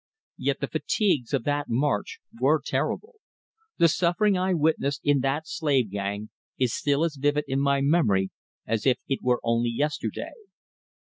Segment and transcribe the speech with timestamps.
[0.39, 3.17] Yet the fatigues of that march were terrible.
[3.77, 8.31] The suffering I witnessed in that slave gang is still as vivid in my memory
[8.65, 10.33] as if it were only yesterday.